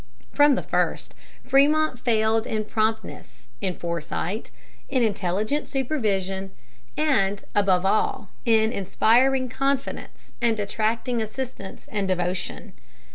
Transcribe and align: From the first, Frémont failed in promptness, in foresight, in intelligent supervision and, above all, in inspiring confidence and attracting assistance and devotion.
From 0.31 0.55
the 0.55 0.63
first, 0.63 1.13
Frémont 1.47 1.99
failed 1.99 2.47
in 2.47 2.65
promptness, 2.65 3.45
in 3.61 3.75
foresight, 3.75 4.49
in 4.89 5.03
intelligent 5.03 5.69
supervision 5.69 6.49
and, 6.97 7.43
above 7.53 7.85
all, 7.85 8.31
in 8.43 8.71
inspiring 8.71 9.47
confidence 9.47 10.33
and 10.41 10.59
attracting 10.59 11.21
assistance 11.21 11.87
and 11.91 12.07
devotion. 12.07 12.73